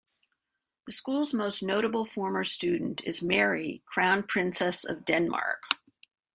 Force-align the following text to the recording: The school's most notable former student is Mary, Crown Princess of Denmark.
The 0.87 0.93
school's 0.93 1.31
most 1.31 1.61
notable 1.61 2.05
former 2.07 2.43
student 2.43 3.03
is 3.05 3.21
Mary, 3.21 3.83
Crown 3.85 4.23
Princess 4.23 4.83
of 4.83 5.05
Denmark. 5.05 5.61